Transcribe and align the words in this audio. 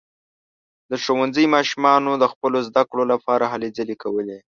د 0.89 0.91
ښوونځي 1.03 1.45
ماشومانو 1.55 2.11
د 2.17 2.25
خپلو 2.33 2.57
زده 2.67 2.83
کړو 2.89 3.03
لپاره 3.13 3.45
هلې 3.53 3.69
ځلې 3.77 3.95
کولې. 4.03 4.37